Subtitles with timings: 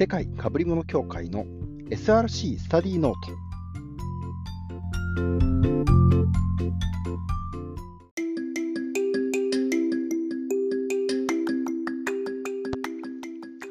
[0.00, 1.44] 世界かぶり物協会の
[1.90, 3.32] SRC スタディノート。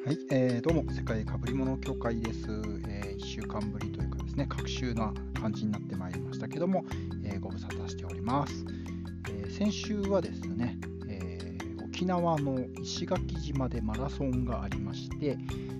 [0.06, 2.46] はい、えー、どうも世界かぶり物協会です、
[2.88, 5.12] えー、1週間ぶりというかですね各週な
[5.42, 6.86] 感じになってまいりましたけども、
[7.24, 8.54] えー、ご無沙汰しております、
[9.30, 10.78] えー、先週はですね、
[11.08, 15.36] えー、沖縄の石垣島でマラソンがありまして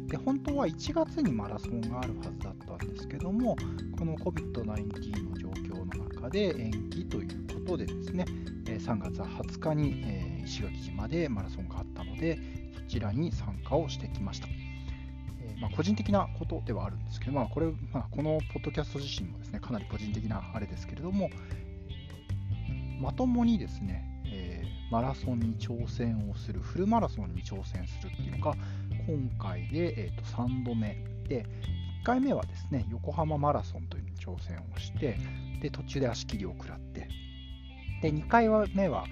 [0.10, 3.56] で本当は1月にマラソンがあるはずだったんですけども
[3.98, 8.26] この COVID-19 の状況の中で延期ということでですね
[8.66, 12.40] 3月20日に石垣島でマラソンがあったので
[12.74, 14.48] そちらに参加をしてきました。
[14.48, 21.30] え、まあ、個人的なことではあるんですけど、まあ、これ、まあ、このポッドキャスト自身もですね、かなり個人的なあれですけれども、
[23.00, 28.56] まともにですね、え、マラソンに挑戦をする、フルマラソンに挑戦するっていうのが、
[29.10, 31.04] 今回で、えー、と3度目。
[31.28, 31.44] で、
[32.04, 35.18] 1回目はですね、横浜マラソンというのに挑戦をして、
[35.62, 37.08] で途中で足切りを食らって、
[38.04, 39.06] で2回目は、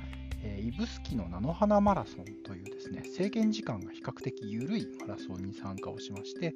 [0.43, 6.53] えー、指宿の菜の花マラソンというですね、制限時間が比較的緩いマラソンに参加をしまして、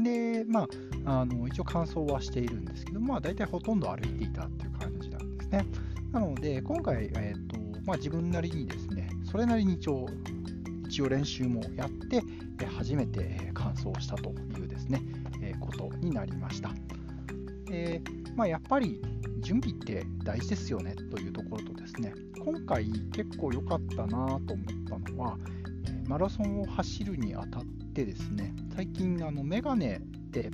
[0.00, 0.68] で、ま
[1.04, 5.66] あ、あの一応完走はしているんですけど、まあ、大体ほとんど歩いていたっていう感じなんですね。
[6.12, 10.06] なので、今回、えーとまあ、自分なりにですね、それなりに一応
[10.88, 12.22] 一応練習もやって、
[12.66, 15.02] 初めて完走したというですね、
[15.42, 16.72] えことになりました。
[17.70, 18.00] え、
[18.34, 19.00] まあ、やっぱり
[19.40, 25.38] 準備って大事ですよねというところとですね、今回結構良かったなと思ったのは、
[26.06, 27.64] マラソンを走るにあたっ
[27.94, 30.50] てですね、最近あのメガネで、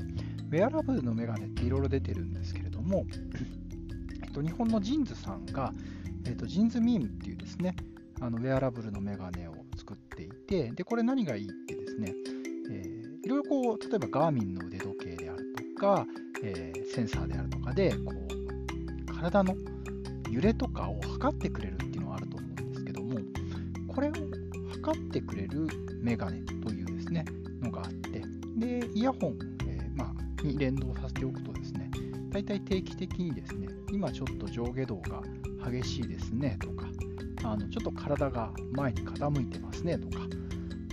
[0.51, 3.07] ウェアラブルのメガネっていろいろ出てるんですけれども、
[4.25, 5.73] えっと、日本の JINS さんが、
[6.27, 7.77] えっと、 JINS MEME っていうですね、
[8.21, 9.54] あのウェアラブルのメガネを
[10.47, 12.15] て、で、これ何がいいってですね、
[12.71, 16.07] えー、いろいろこう、例えばガーミンの腕時計であるとか、
[16.43, 19.57] えー、センサーであるとかで、こう、体の
[20.31, 23.19] 揺れとかを測ってくれるっていうのはあると思うんですけども、
[23.89, 24.13] これを
[24.73, 25.69] 測ってくれる
[26.01, 27.25] メガネというですね、
[27.63, 28.23] のがあって、
[28.57, 31.91] で、イヤホン、えー、まあ、に連動させておくとですね、
[32.31, 35.23] 大体定期的にですね、今ちょっと上下動が
[35.71, 36.87] 激しいですねとか、
[37.45, 40.25] あのちょっと体が前に傾いてますねとか、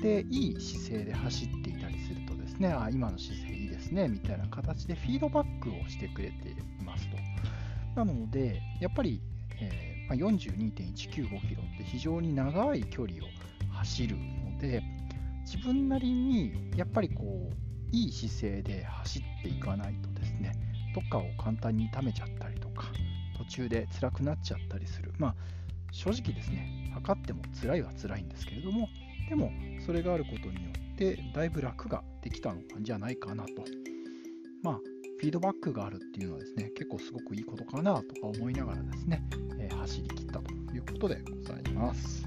[0.02, 7.18] で、いい姿勢で走っていたりするとですね、あ、今の姿勢いいですねみたいな形でフィードバックをしてくれていますと。
[7.96, 9.22] なので、やっぱり
[9.62, 13.28] えー、まあ、42.195キロって非常に長い距離を
[13.74, 14.84] 走るので
[15.46, 20.54] 自分なりにやっぱりこういい姿勢で走っていかないとですね
[20.96, 22.88] どっかを簡単に痛めちゃったりとか
[23.38, 25.36] 途中で辛くなっちゃったりするまあ
[25.91, 28.90] 正直ですね測っても辛いは辛いんですけれども
[29.29, 29.52] でも
[29.85, 30.62] それがあることによ
[30.94, 33.52] ってだいぶ楽ができたのじゃないかなと
[34.63, 34.79] まあ
[35.22, 39.22] フィードバックがあるっていうのはですね、結構すごくいいことかなとか思いながらですね、
[39.59, 42.25] えー、走りきったということでございます。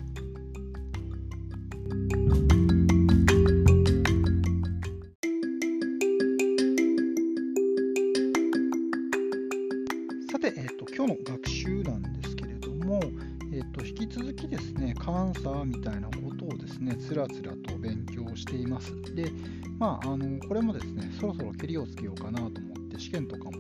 [20.03, 22.53] あ、のこれもですね、そろそろけりをつけようかなと思っ
[22.91, 23.53] て試験とかも、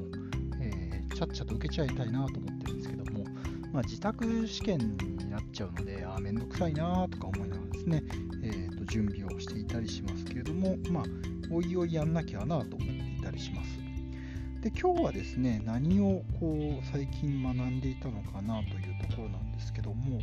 [0.60, 3.24] えー、ちゃっちゃと受けちゃいたいなと思ってるんですけども、
[3.72, 8.02] まあ、自宅試験になっちゃうので、あめんどくさいなとか思いながらですね、
[8.42, 11.04] えー、と準備をしていたりしますけれども、まあ、
[11.50, 13.84] おいおいやんなきゃなと思っていたりします。
[14.60, 20.20] で今日はですね、何をこう最近学んでいたのかなというところなんですけども、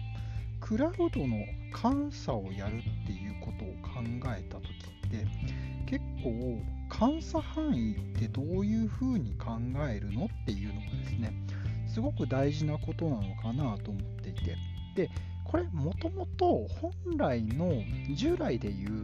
[0.60, 1.38] クラウドの
[1.80, 4.02] 監査をやるっていうことを考
[4.36, 4.58] えた
[6.24, 6.62] 構
[7.00, 9.52] 監査範囲ってどういうふうに考
[9.90, 11.34] えるのっていうのがですね
[11.88, 14.56] すごく大事なことなのかなと思っていて
[14.96, 15.10] で
[15.46, 17.74] これもともと本来の
[18.16, 19.04] 従来でいう、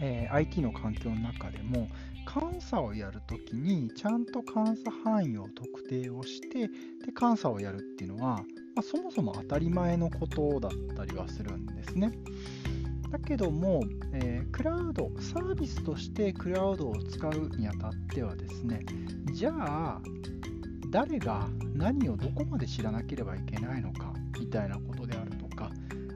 [0.00, 1.88] えー、IT の環境の中でも
[2.28, 6.68] 監査をやるときにちゃんと監査範囲を特定をしてで
[7.18, 8.36] 監査をやるっていうのは、
[8.74, 12.12] まあ、そもそも当たり前のことだったりはするんですね。
[13.10, 13.82] だけども、
[14.12, 18.84] えー、クラウド、サービスとしてクラウドを使うにあたってはですね、
[19.32, 20.00] じゃあ、
[20.90, 25.70] 誰が何をどこまで知らなければいけないのかみたいなことであるとか、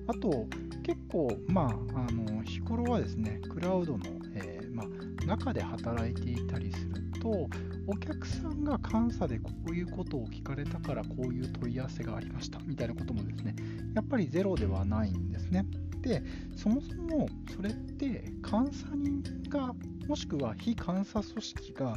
[0.06, 0.46] あと、
[0.82, 1.62] 結構、ま
[1.94, 4.04] あ、あの日頃はですね、クラウドの、
[4.34, 7.48] えー、まあ、中で働いていたりすると、
[7.86, 13.54] お客さんが監査でこういうことを聞かれたからこういう問い合わせがありましたみたいなこともですね、
[13.94, 15.66] やっぱりゼロではないんですね。
[16.02, 16.22] で、
[16.56, 19.74] そもそもそれって監査人が、
[20.08, 21.96] もしくは非監査組織が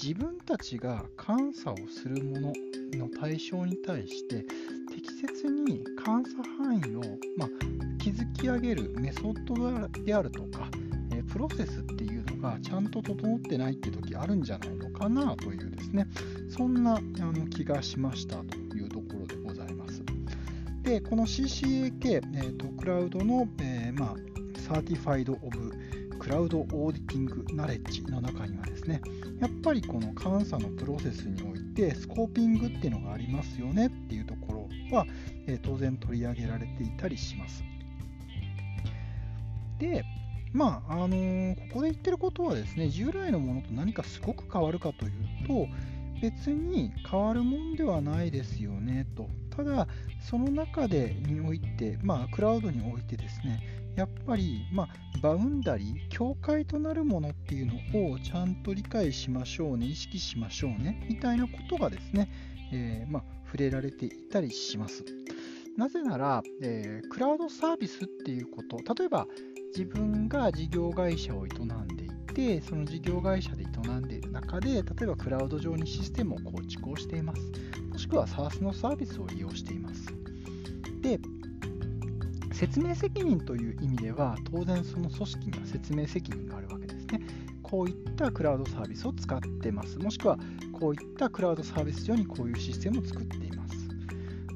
[0.00, 2.52] 自分たちが監査をするもの
[2.92, 4.44] の対象に対して
[4.90, 7.00] 適切に監査範囲を、
[7.36, 10.68] まあ、築き上げるメソッドであるとか、
[11.12, 16.06] えプロセスっていうのがちゃんと整ってないって時あるんじゃないのかなというですね。
[16.48, 18.69] そんなあの気がしましたと。
[20.90, 24.14] でこの CCAK、えーと、クラウドの、えー、まあ、
[24.58, 25.70] Certified of
[26.18, 29.00] Cloud Auditing Knowledge の中にはですね
[29.40, 35.06] やっぱりこの監査のプロセスにおいて scoping っていうのがありますよねっていうところは、
[35.46, 37.62] えー、当然取り上げられていたりします。
[39.78, 40.04] で、
[40.52, 45.68] まあ、あのー、ここで言ってることはですね、従来のものと何かすごく変わるかというと、
[46.20, 49.28] 別に変わるもんではないですよねと。
[49.50, 49.88] ただ、
[50.20, 53.60] その中でにおいて、まあ、クラウドにおいてですね、
[53.96, 54.88] やっぱり、まあ、
[55.20, 62.30] バウンダリー、境界となるものっていうのをちゃんと理解しましょうね、意識しましょうね、みたいなことがですね、
[62.72, 65.04] えー、まあ、触れられていたりします。
[65.76, 69.26] なぜなら、えー、クラウドサービスっていうこと、例えば
[69.76, 72.09] 自分が事業会社を営んでい
[72.40, 77.42] て、その事業会社で営んでいる中で、例えばクラウド上にシステムを構築をしています。
[77.92, 80.06] もしくは SARS のサービスを利用しています。
[81.02, 81.20] で、
[82.52, 87.20] 説明責任という意味では、当然その組織には説明責任があるわけですね。
[87.62, 89.98] こういったクラウドサービスを使ってます。
[89.98, 90.38] もしくは、
[90.72, 93.74] こういったクラウドサービス上にこういうシステムを作っています。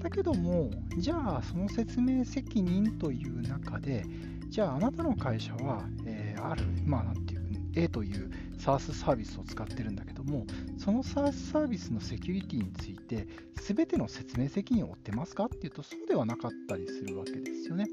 [0.00, 4.06] だけども、じゃあその説明責任という中で、
[4.48, 7.33] じゃああなたの会社は、えー、ある、まあなんて、
[7.76, 10.46] A という SaaS サービスを使ってるんだけども、
[10.78, 13.26] その SaaS サービスのセキュリティについて、
[13.60, 17.86] すべての説明責任を負ってますかっていうと、そうではなかったりするわけですよね。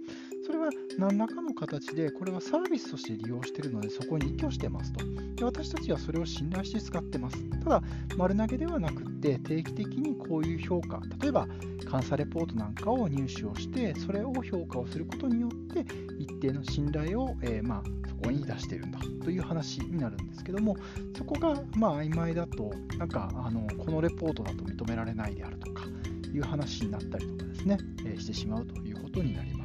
[0.51, 5.00] それは何らかの形で、これはサービスとして利用しているので、そこに依拠してますと。
[5.36, 7.38] で私たちはそれを信頼して使ってます。
[7.63, 7.81] ただ、
[8.18, 11.48] 丸投げではなくって、定期的にこういう評価、例えば
[11.89, 15.86] 監査レポートなんかを入手をして、それを評価をすることによって、
[16.19, 20.75] 一定の信頼を、えー、まあ、そこに出しているんだという話になるんですけども、
[21.18, 25.86] そこがまあ曖昧だと、なんかあのこのレポートだと認められないであるとか
[26.33, 29.61] いう話になったりとかですね、えー、してしまうということになります。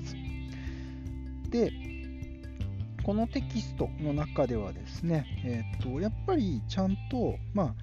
[1.50, 1.72] で、
[3.04, 7.74] このテキストの中ではですね、えー、とやっぱりちゃんと、まあ、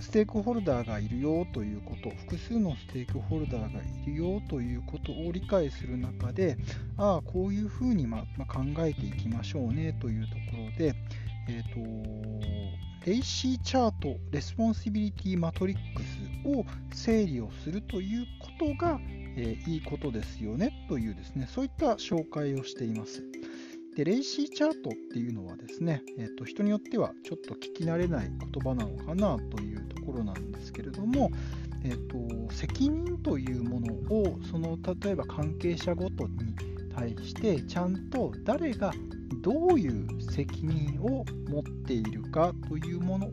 [0.00, 6.56] ステークホルダーがいるよということ、複数のステークホルダーがいるよということを理解する中で、
[6.96, 10.94] ああ、こういうふうにまま考えていきましょうねというところで、
[11.48, 19.00] えーと、 RACI チャート、 responsibility matrix を整理をするということが、
[19.40, 23.22] えー、いいことですよねというですね、そういった紹介をしています。
[23.96, 31.30] で、レイシーチャートっていうのはですね、えーと、人によってはちょっと聞き慣れない言葉なのかなというところなんですけれども、
[31.84, 36.54] えーと、責任というものをその例えば関係者ごとに
[36.94, 38.92] 対してちゃんと誰が
[39.40, 43.30] どういう責任を持っているかというもの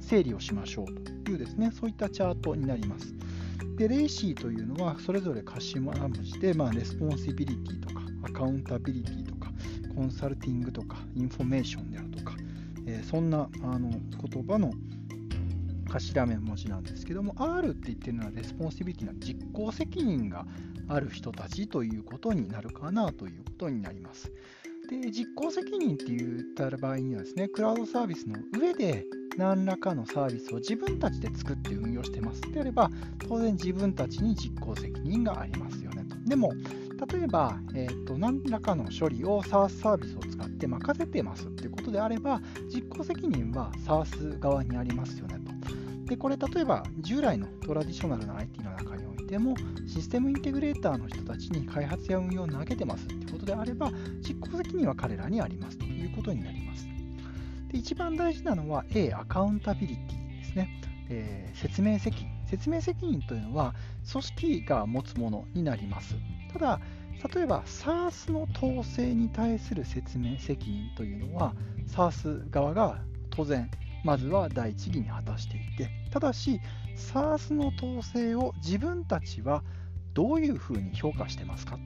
[0.00, 0.86] 整理をしましょう
[1.24, 3.17] というですねそういったチャートになります。
[3.78, 9.52] で、 RACI というのはそれぞれ頭文字で、まあ、 responsibility とかアカウンタビリティとか
[9.94, 12.34] コンサルティングとかインフォメーションであるとか、
[12.86, 14.72] えー、そんなあの言葉の
[15.88, 20.44] 頭文字なんですけども R って言ってるのは responsibility の実行責任が
[20.88, 24.32] ある人たちということになるかなということになります。
[24.90, 29.04] で実行責任って言った場合にはですねクラウドサービスの上で
[29.38, 32.90] 何らかのサービスを自分たちで作って運用してますであれば、
[33.28, 36.16] 当然自分たちに実行責任がありますよねと。
[36.28, 36.50] でも、
[37.12, 46.06] 例えば、えーと、何らかの処理を SARS サービスを使って任せてますっていうことであれば、実行責任は SARS 側にありますよねと。
[46.06, 49.54] で、これ例えば従来のトラディショナルな IT の中においても、
[49.86, 56.97] システムインテグレーターの人たちに開発や運用を投げてますってことであれば、実行責任は彼らにありますということになります。
[57.70, 62.28] で一番大事なのは A、アカウンタビリティですね、えー、説明責任。
[62.46, 63.74] 説明責任というのは
[64.10, 66.14] 組織が持つものになります。
[66.52, 66.80] ただ、
[67.34, 71.54] 例えば SARS の統制に対する説明責任というのは
[71.88, 73.70] SARS 側が当然
[74.04, 76.60] まずは第一義に果たしていてただし
[76.96, 79.64] SARS の統制を自分たちは
[80.14, 81.78] どういうふうに評価してますか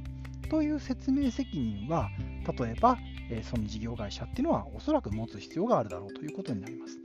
[0.50, 2.10] という説明責任は
[2.58, 2.98] 例えば
[3.32, 6.98] えその事業会社っていうのはおそらく持つ必要があるだろうということになります。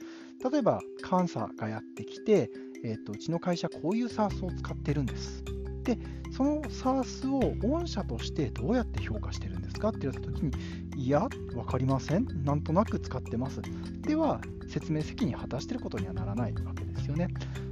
[0.51, 2.51] 例えば、監査がやってきて、
[2.83, 5.43] えーと、うちの会社こういう SARS を使ってるんです。
[5.83, 5.97] で、
[6.31, 10.51] その SARS を御社としてどうやって評価してるんですかって言われたときに、
[10.95, 12.27] いや、分かりません。
[12.43, 13.61] なんとなく使ってます。
[14.01, 17.29] では、説明責任を果たしてることにはならないわけですよね。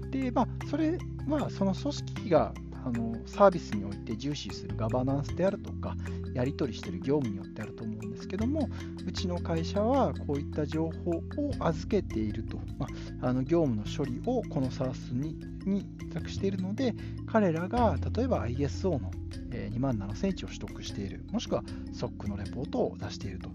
[0.10, 0.98] で、まあ、それ
[1.28, 2.54] はその組織が
[2.86, 5.96] あのサービスにおいて重視するガバナンスであるとか、
[6.36, 8.70] やり取りしている業務によってあると思うんですけども、
[9.06, 11.22] うちの会社はこういった情報を
[11.60, 12.88] 預けていると、ま
[13.22, 16.94] あ、あの業務の処理をこの SARS にに委託しているので、
[17.26, 19.10] 彼らが例えば ISO の
[19.50, 21.64] 2万7000を取得している、もしくは
[21.94, 23.50] SOC のレポートを出していると。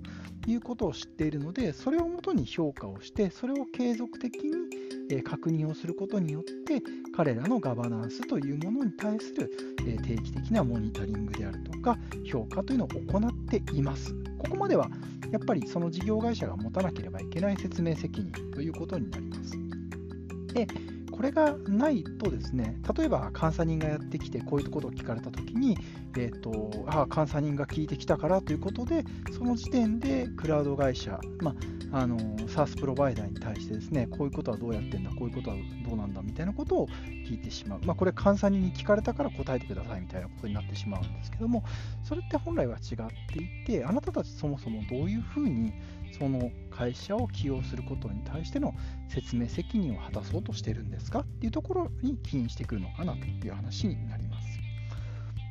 [0.46, 6.82] いうことを知っているので、それをもとに評価をして、それを継続的に確認をすることによって、
[7.14, 14.14] 彼らのガバナンスというものに対する定期的なモニタリングであるとか、評価というのを行っています。
[14.38, 14.88] ここまでは
[15.32, 19.52] やっぱりその事業会社が持たなければいけない説明責任ということになります。
[20.54, 20.66] で
[21.20, 25.76] これがないとですね、例えば監査人がやってきて、こういうことを聞かれたときに、
[26.16, 31.54] えーと、ああ、監査人が聞いてきたからということで、その時点でクラウド会社、ま
[31.92, 36.88] あ、あの SARS プロバイダーに対してですね、こういうことはどうやってんだ、こういうことはどうなんだみたいなことを
[37.28, 37.80] 聞いてしまう。
[37.84, 41.64] まあ、これ、監査人に聞かれたから答えてくださいみたいなことになってしまうんですけども、
[42.02, 42.96] それって本来は違っ
[43.28, 45.74] ていて、あなたたちそもそもどういうふうに
[46.18, 48.74] その会社を起用することに対しての
[49.08, 54.60] 説明責任を果たそうとしてるんですかっていうところに起因してくるのかなという話になります。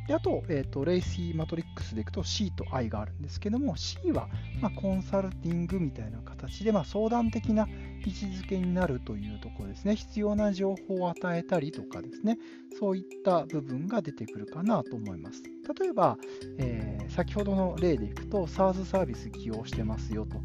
[0.07, 4.27] であと,、えーと、レイシーマトリックスでいくと C と I があるんですけども C は、
[4.59, 7.67] まあ、コンサルティングみたいな形で、まあ、相談的な
[8.05, 9.95] 位置づけになるというところですね。
[9.95, 12.37] 必要な情報を与えたりとかですね。
[12.79, 15.43] そういった部分が出てくるかなと思います。
[15.79, 16.17] 例えば、
[16.57, 20.37] えー、先ほどの例でいくと SARS サービス起用してますよと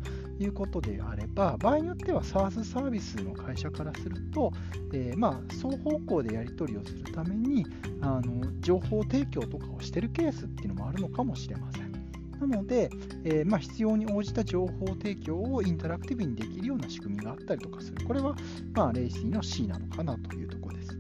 [0.43, 4.53] いうことであれば、場合によっては SARS サービスの会社からすると、
[4.93, 7.67] えー、まあ、双方向でやり取りをするために
[8.01, 11.94] あの情報提供とかをしてるケースっていうのもあるのかもしれません。
[12.37, 12.91] なので、
[13.25, 18.05] えー、まあ、必要に応じた情報提供をインタラクティブにできるような仕組みがあったりとかする。
[18.07, 18.37] これは、
[18.73, 20.99] まあ、 RACI の C なのかなというところです。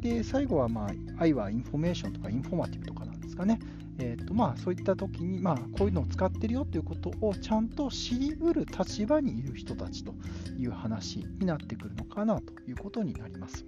[0.00, 3.58] で、最後は、まあ、I はインフォメーションとか informative とかなんですかね。
[3.98, 10.14] えーとまあ、そういった時に、まあ、こういうのを使ってるよということをちゃんと知りうる立場にいる人たちと
[10.58, 13.64] いう話になってくるのかなということになります。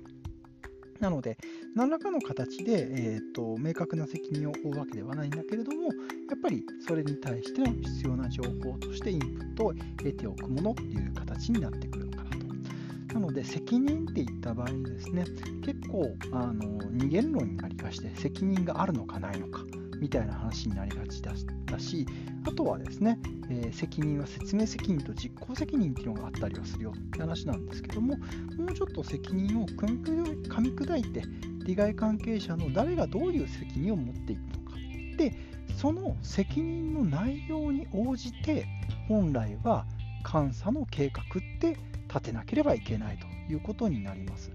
[1.00, 1.38] なので、
[1.74, 5.90] 何らかの形で、えーと、明確な責任を負うわけではないんだけれども、や
[6.36, 13.14] っぱりそれに対しての必要な情報としてインプットを得ておくものっていう形になってくるのかなと。
[13.14, 15.24] なので、責任っていった場合にですね、
[15.64, 19.62] 結構あの二元論になりまして、責任があるのかないのか。
[20.00, 21.34] みたいな話になりがちだ
[21.78, 22.06] し、
[22.46, 23.18] あとはですね、
[23.50, 31.22] えー、責任は説明責任と実行責任っていうのがあったりはするよって話なんですけども、もうちょっと責任を噛み砕いて、
[31.64, 34.76] 利害関係者の誰がどういう責任を持っていくのか。
[35.16, 35.34] で、
[35.76, 38.66] その責任の内容に応じて、
[39.08, 39.86] 本来は
[40.30, 41.24] 監査の計画っ
[41.60, 41.76] て
[42.08, 44.50] 立てなければいけないということになります。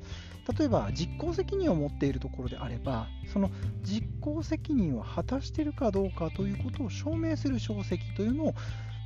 [0.58, 3.50] 例えば実行責任を持っているところであればその
[3.82, 8.54] 実行責任を果たしているかどうかということを証明する証跡というのを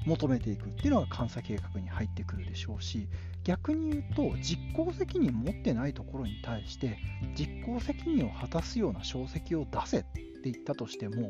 [0.05, 3.07] 求めていくっていうのが監査計画に入ってくるでしょうし
[3.43, 6.97] 逆に言うと実行責任持ってないところに対して
[7.37, 11.29] 実行責任を果たすような証跡を出せって言ったとしても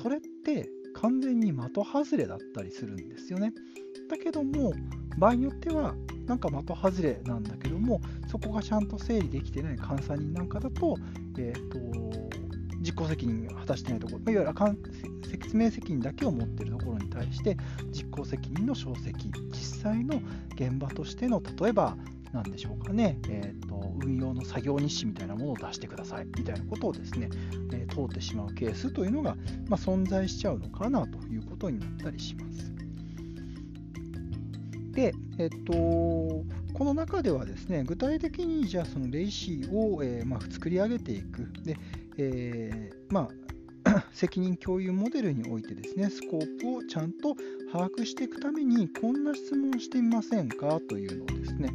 [0.00, 3.52] それって完全に的外れだったりするんですよね。
[4.12, 4.74] だけども
[5.16, 5.94] 場合によっては
[6.26, 10.96] なんか的外れなんだけどもそこがちゃんと整理できてない監査人なんかだと,、
[11.38, 11.78] えーと、
[12.80, 17.56] 実行責任を果たしてないところ、いわゆる説明責任だけを持っているところに対して
[17.90, 19.10] 実行責任の証跡
[19.50, 20.20] 実際の
[20.54, 21.96] 現場としての例えば
[22.32, 27.28] 何でしょうかね、えーと、運用の作業日誌みたいなものを出してくださいみたいなことをですね、
[27.72, 29.36] えー、通ってしまうケースというのが、
[29.68, 32.81] まあ、存在しちゃうのかなということになったりします。
[34.92, 41.50] で、えっと、この中ではですね、具体的にじゃあそのレイシーを、えー、まあ、作り上げていく。
[41.64, 41.76] で、
[42.18, 43.28] えー、ま
[43.84, 47.34] あ、 責任共有モデルにおいてですね、スコープをちゃんと
[47.72, 51.70] 把握していくために、こんな質問してみませんかというのをですね、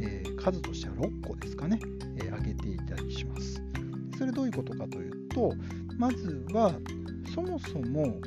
[0.00, 1.78] えー、数としては6個ですかね、
[2.16, 3.62] えー、挙げていたりします。
[4.18, 5.54] それどういうことかというと、
[5.98, 6.74] まずは、
[7.34, 8.20] そもそも、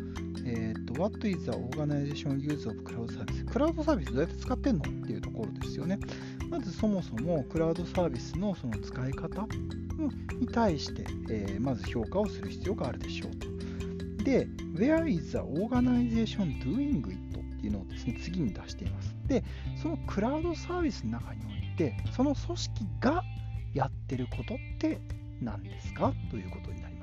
[0.48, 3.46] えーと、What is the organization use of cloud service?
[3.46, 6.00] クラウドサービスどうやって使ってんのっていうところですよね。
[6.50, 9.48] まずそもそもクラウドサービスのその使い方
[10.40, 13.48] に対して、えー、まず評価をする必要があるでしょうと。
[14.24, 17.40] で、Where is the organization doing it?
[17.40, 19.16] っていうのをですね、次に出しています。
[19.28, 19.44] で、
[19.82, 23.24] そのクラウドサービスの中において、その組織が
[23.74, 25.00] やってることって
[25.42, 26.14] 何ですか？
[26.30, 26.95] ということになります。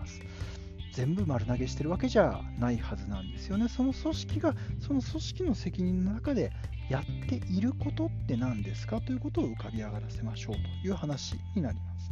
[0.93, 3.69] 全部丸投げしてるわけじゃないはずなんですよね。
[3.69, 6.53] その組織がその組織の責任の中で
[6.91, 9.01] やっていることって何ですか？
[9.01, 12.11] ということを浮かび上がらせましょうという話になります。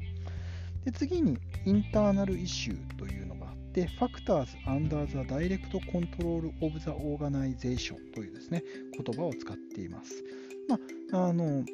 [0.84, 8.62] で次にインターナルイシューというのがあって、Factors Under the Direct Control of the Organization というですね
[8.96, 10.24] 言葉を使っています。
[10.68, 10.78] ま
[11.18, 11.64] あ、あの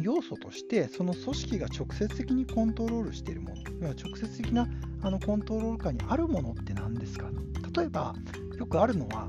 [0.00, 4.68] 要素としてその組織が直接的にコントロールしているもの直接的な
[5.02, 7.28] あのコントロール下にあるものって何ですか
[7.76, 8.14] 例えば
[8.58, 9.28] よくあるのは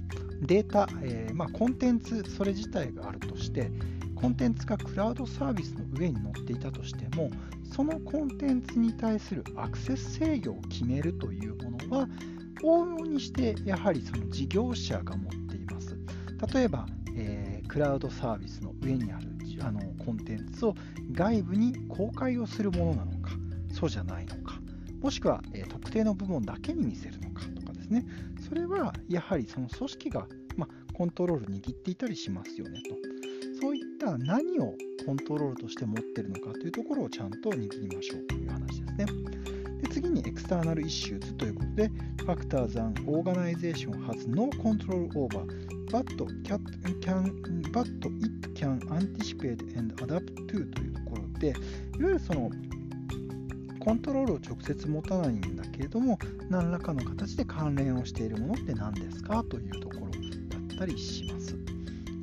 [0.42, 3.70] データ、えー、まあ、コンテンツそれ自体があるとして
[4.14, 7.30] コンテンツがクラウドサービスの上に載っていたとしても
[7.74, 12.08] そのコンテンツに対するアクセス制御を決めるというものは
[12.62, 15.96] 往々にしてやはりその事業者が持っています。
[16.54, 19.33] 例えば、えー、クラウドサービスの上にある
[20.04, 20.74] コンテンツを
[21.12, 23.32] 外部に公開をするものなのか
[23.72, 24.60] そうじゃないのか
[25.04, 28.06] もしくは、え、特定の部門だけに見せるのかとかですね。
[28.48, 32.96] それはやはりその組織が、まコントロール握っていたりしますよねと。
[33.60, 39.06] そういった何をコントロールとして持ってるのかというところをちゃんと握りましょうという話ですね。
[39.82, 41.90] で次に external issues ということで、
[42.24, 45.44] Factors an Organization has no control over
[45.94, 46.04] but,
[47.00, 51.56] can, but it can anticipate and adapt to というところで、いわ
[51.98, 52.50] ゆるその
[53.78, 56.18] コントロールを直接持たないんだけれども、
[56.50, 61.56] 何らかの形で関連をしているものって何ですかというところだったりします。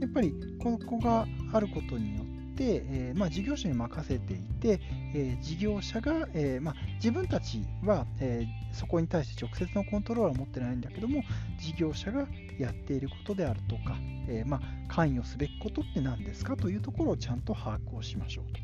[0.01, 4.81] やっぱりここがあることによって、えー、まあ、事業者に任せていて、
[5.13, 11.23] えー、事業者が、えー、まあ、自分たちは、えそこに対して直接のコントロールは持ってないんだけども
[11.61, 12.27] 事業者が
[12.57, 18.59] やっていることであるとか、えまあ、関与すべきことって何ですかというところをちゃんと把握をしましょうと。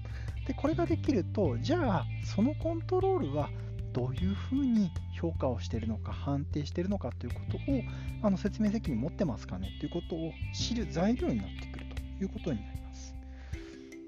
[0.48, 3.50] でこれができるとじゃあそのコントロールは
[3.94, 7.62] どういうふうに評価をしているのか判定しているのかということを
[8.22, 11.86] あの説明責任持ってますかねということを知る材料になってくる
[12.18, 13.14] ということになります。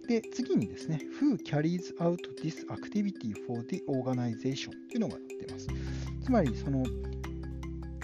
[0.08, 5.68] で次にですね Who carries out this activity for the organization というのが載ってます。
[6.24, 6.84] つまりその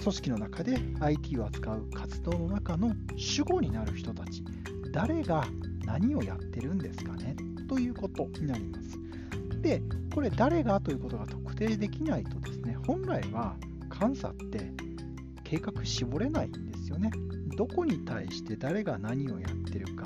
[0.06, 4.44] 組織の中で IT を扱う活動の中の主語になる人たち
[4.92, 5.48] 誰が
[5.84, 7.36] 何をやってるんですかね？
[7.68, 9.00] ということになります。
[9.62, 9.82] で、
[10.14, 13.56] これ誰がということが特定できないとですね、本来は
[14.00, 14.72] 監査って
[15.44, 17.10] 計画絞れないんですよね。
[17.58, 20.06] どこに対して誰が何をやってるか、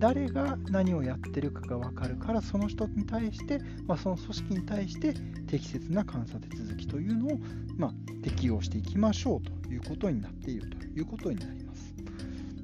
[0.00, 5.12] 誰が何をやってるかが分かるから、その人に対して、まあ、その組織に対して
[5.46, 7.38] 適切な監査手続きというのを、
[7.76, 11.94] まあ、適用していきましょうということになっているということになります。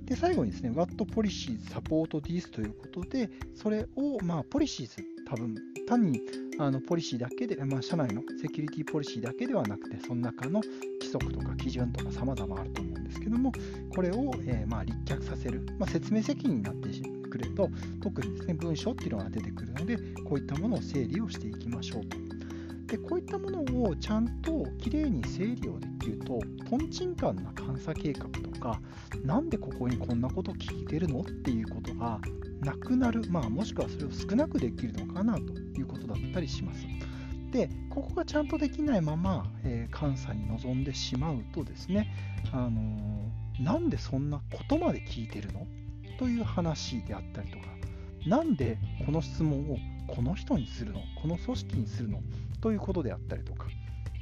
[0.06, 6.22] で最後にですね、What Policies Support This ということで、それを、まあ、ポリシーズ、多分単に
[6.58, 10.62] あのポリシーだけで、まあ、社内のセキュリティポリシーだけではなくて、その中の
[11.00, 13.52] 規則とか基準とか様々あると思うんですけども、
[13.94, 17.70] これを、えー、まあ立脚させる、まあ、説明責任になってしくれると、
[18.02, 22.16] 特にですね、文書っていうのが出てくるので、こういったものを整理をしていきましょうと。
[22.86, 26.38] でこういったものをちゃんときれいに整理をできると、
[26.70, 28.80] とんちんかんな監査計画とか、
[29.24, 32.20] なんでここにこんなこと聞いてるのっていうことが
[32.60, 36.86] なくなる、まあ、もしくはそれを少なくできるのかなということだったりします。
[37.50, 42.14] で、ここがちゃんとできないまま、えー、監査に臨んでしまうとですね、
[42.52, 45.66] あのー、なんでそんなことまで聞いてるの？
[46.18, 47.66] という話であったりとか、
[48.26, 52.20] なんでこの質問をこの人にするのこの組織にするの
[52.60, 53.66] ということであったりとか、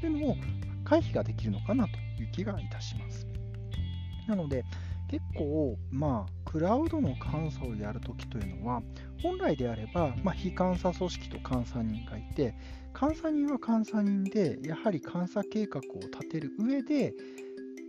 [0.01, 0.37] というのを
[0.85, 3.27] 回避ができるのかなという気がいたします。
[4.29, 4.65] なので、
[5.09, 8.83] 結構、まあ、クラウドの監査をやるときというのは、
[9.23, 12.55] 本来であれば、まあ、非監査組織と監査人がいて、
[12.99, 17.15] 監査人は監査人で、やはり監査計画を立てる上で、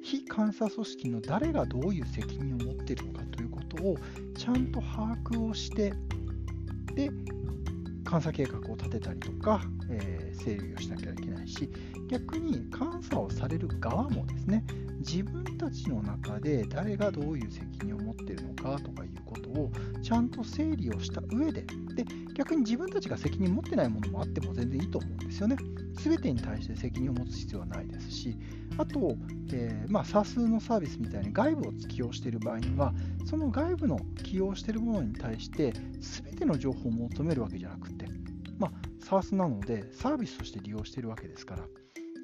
[0.05, 3.97] 非監査組織の誰がどういう責任を持っているのかということを
[4.37, 5.93] ちゃんと把握をして、
[6.93, 7.09] で、
[8.07, 11.67] 監査計画を立てたりとか、えー、整理をしなきゃいけないし、
[12.07, 14.63] 逆に監査をされる側もですね、
[14.99, 19.71] 自分たちの中で誰がどういう責任を持っているのかとかいうことを
[20.01, 21.61] ちゃんと整理をした上で、
[21.95, 25.57] で逆に自分たちが責任持ってないものもあっても全然いいと思うんですよね。
[26.03, 28.37] 全てに対して責任を持つ必要はないですし、
[28.77, 29.15] あと、
[29.51, 32.93] えー、まあ、s a のサービスみたいに外部を起用している場合には、
[33.25, 38.07] その外部の起用しているものに対して全ての情報を求めるわけじゃなくて、
[38.59, 38.71] まあ、
[39.01, 41.63] s a なのでサービスとして利用しているわけですから、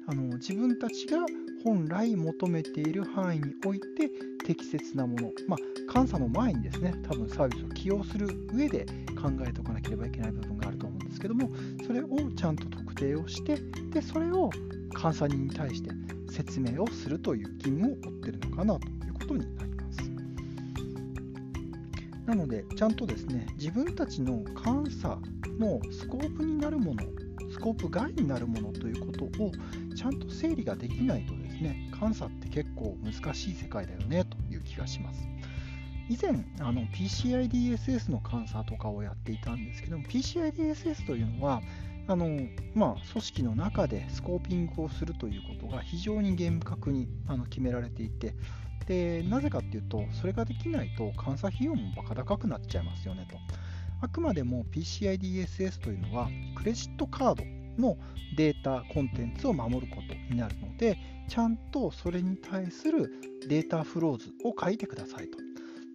[0.08, 1.18] あの自分たちが
[1.64, 4.10] 本来求めている範囲において
[4.44, 8.86] 適切なもの、まあ、監査の前にですね、多分サービスを起用する上で
[9.20, 11.48] 考えておかなければいけない部分があると思うんですけども
[11.86, 13.56] それをちゃんと特定をして
[13.90, 14.50] でそれを
[15.00, 15.90] 監査人に対して
[16.30, 19.98] 説明をするという義務を負ってるのかなということになります。
[22.26, 25.18] なのでちゃんとですね自分たちの監査
[25.58, 27.02] のスコープになるもの
[27.50, 29.52] スコープ外になるものということを
[29.94, 34.21] ちゃんと整理ができないとですね監査って結構難しい世界だよね
[34.72, 35.28] 気がします。
[36.08, 36.38] 以前の
[36.88, 41.62] PCI-DSS の監査とかをやっていたんですけども PCI-DSS というのは
[42.06, 42.28] あの、
[42.74, 48.34] まあ、組織の中でスコーピングをするということが非常に厳格にあの決められていて
[48.86, 53.36] でなぜかっていうとそれができないと監査費用もバカ高くなっちゃいますよねと
[54.00, 57.44] あくまでも PCI-DSS というのはクレジットカード
[57.80, 57.96] の
[58.36, 60.98] データコンテンツを守ることになるので
[61.32, 63.10] ちゃんとそれに対する
[63.48, 65.38] データフローズを書いてくださいと。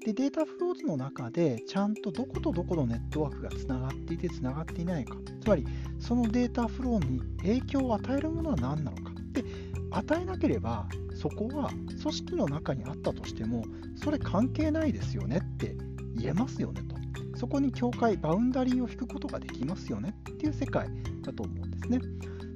[0.04, 5.15] でデータフローズの中でちゃんとどことどこのネットワークがつながっていてつながっていないか。
[5.39, 5.63] つまり
[6.00, 9.12] そのデータフローに影響を与えるものは何なのか。
[9.34, 9.43] で
[9.91, 13.63] 与えなければそこは組織の中にあったとしても
[13.95, 15.76] それ関係ないですよねって
[16.15, 17.38] 言えますよねと。
[17.38, 20.89] そこに境界バウンダリーを引くことができますよねっていう世界
[21.21, 22.00] だと思うんですね。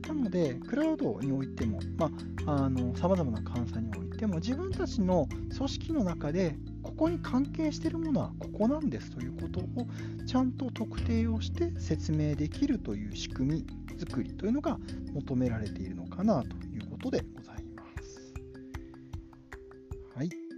[0.08, 1.80] なのでクラウドにおいても
[2.96, 9.66] さまざ、まな監査においても自分たちの組織の中でここに関係しているものはここなんですということを
[10.26, 13.66] ちゃんと特定をして説明できるという仕組み
[14.00, 14.78] 作りというのが
[15.14, 18.34] 求められているのかなということでございます。
[20.16, 20.51] はい。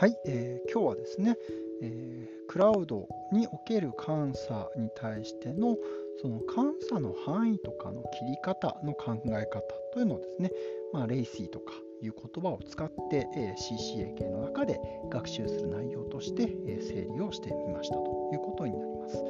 [0.00, 1.36] はい、えー、今日はですね、
[1.82, 5.76] えー、クラウドにおける監査に対しての
[6.22, 9.60] その監査の範囲とかの切り方の考え方
[9.92, 10.50] というのをですね、
[10.94, 19.22] まあ、レイシーとかいう言葉を使って、えー、CCA 系の中で学習する内容として、えー、整理をしてみましたということになります。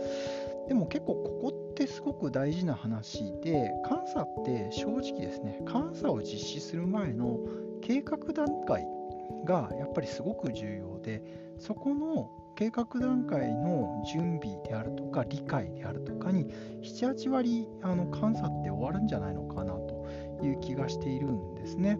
[0.68, 7.40] でも結構ここってすごく大事な話で監査って正直ですね監査を実施する前の
[7.82, 8.86] 計画段階
[9.44, 11.22] がやっぱりすごく重要で
[11.58, 16.46] そこの計画段階の準備であるとか理解であるとかに
[16.82, 20.06] 78割あの監査って終わるんじゃないのかなと
[20.42, 21.98] いう気がしているんですね。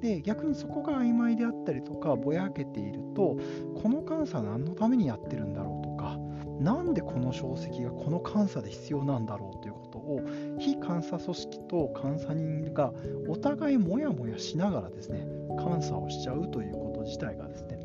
[0.00, 3.38] で逆にそこが曖昧であったりとかぼやけていると
[3.80, 6.18] この監査何のためにやってるんだろうとか
[6.60, 10.20] なんでこの証跡がこの監査で必要なんだろうということを
[10.58, 12.92] 非監査組織と監査人が
[13.28, 15.26] お互いモヤモヤしながらですね
[15.58, 17.78] 監査をしちゃうということ自体がですね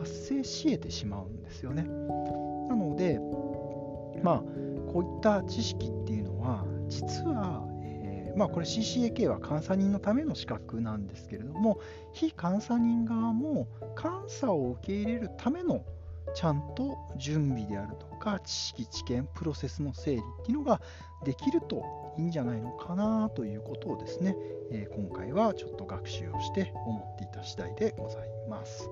[0.00, 1.82] 発生し得てしまうんですよね。
[1.82, 3.18] なので、
[4.22, 4.38] まあ、
[4.92, 11.80] こういった知識っていうのは、実は、え、まあ、これ CCAK は監査人のための資格なんですけれども、
[12.12, 13.68] 非監査人側も
[14.00, 15.84] 監査を受け入れるための
[16.34, 20.80] ちゃんと準備であるとか、知識、知見、プロセスの整理っていうのが
[21.24, 21.84] できると
[22.18, 24.36] いいんじゃないのかなということをですね、
[24.70, 28.88] えー、今回はちょっと学習をして思っていた次第でございます。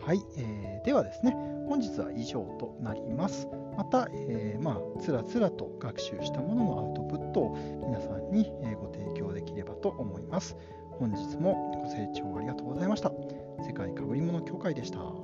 [0.00, 1.32] はい、えー、ではですね、
[1.68, 3.46] 本日は以上となります。
[3.76, 10.56] また、えー、まあ、つらつらと学習したもののアウトプットを皆さんにご提供できればと思います。
[10.98, 13.12] 本日もご清聴ありがとうございました。
[13.64, 15.17] 世界かぶり物協会でした。